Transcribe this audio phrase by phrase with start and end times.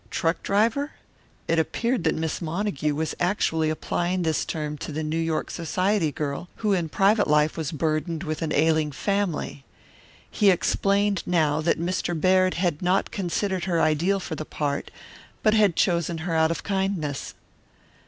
[0.09, 0.93] Truck driver?
[1.47, 6.11] It appeared that Miss Montague was actually applying this term to the New York society
[6.11, 9.63] girl who in private life was burdened with an ailing family.
[10.31, 12.19] He explained now that Mr.
[12.19, 14.89] Baird had not considered her ideal for the part,
[15.43, 17.35] but had chosen her out of kindness.